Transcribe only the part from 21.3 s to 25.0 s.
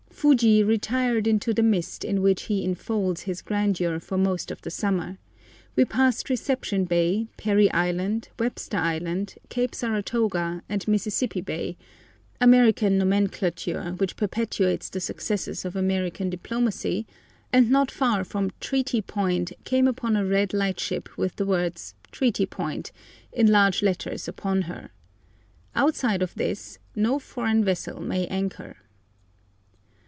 the words "Treaty Point" in large letters upon her.